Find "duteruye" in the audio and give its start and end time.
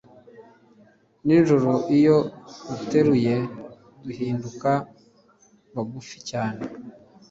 2.77-3.35